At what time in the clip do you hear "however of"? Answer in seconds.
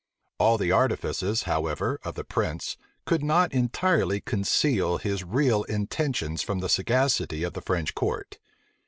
1.43-2.15